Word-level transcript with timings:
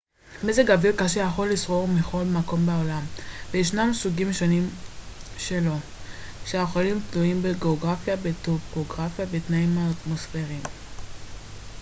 מזג 0.43 0.71
אוויר 0.71 0.93
קשה 0.97 1.19
יכול 1.19 1.49
לשרור 1.49 1.87
בכל 1.99 2.23
מקום 2.23 2.65
בעולם 2.65 3.01
וישנם 3.51 3.91
סוגים 3.93 4.33
שונים 4.33 4.69
שלו 5.37 5.75
שיכולים 6.45 6.99
תלויים 7.09 7.41
בגאוגרפיה 7.43 8.15
בטופוגרפיה 8.15 9.25
ובתנאים 9.29 9.77
האטמוספריים 9.77 10.63